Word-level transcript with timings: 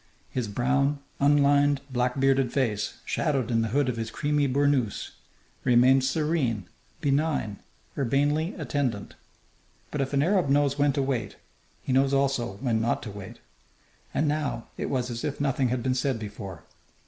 His 0.31 0.47
brown, 0.47 0.97
unlined, 1.19 1.81
black 1.91 2.19
bearded 2.19 2.51
face, 2.51 2.95
shadowed 3.05 3.51
in 3.51 3.61
the 3.61 3.67
hood 3.67 3.87
of 3.87 3.97
his 3.97 4.09
creamy 4.09 4.47
burnoose, 4.47 5.11
remained 5.63 6.03
serene, 6.03 6.65
benign, 7.01 7.59
urbanely 7.95 8.55
attendant. 8.57 9.13
But 9.91 10.01
if 10.01 10.11
an 10.13 10.23
Arab 10.23 10.49
knows 10.49 10.79
when 10.79 10.91
to 10.93 11.03
wait, 11.03 11.35
he 11.83 11.93
knows 11.93 12.15
also 12.15 12.53
when 12.61 12.81
not 12.81 13.03
to 13.03 13.11
wait. 13.11 13.41
And 14.11 14.27
now 14.27 14.69
it 14.75 14.89
was 14.89 15.11
as 15.11 15.23
if 15.23 15.39
nothing 15.39 15.67
had 15.67 15.83
been 15.83 15.93
said 15.93 16.17
before. 16.17 16.63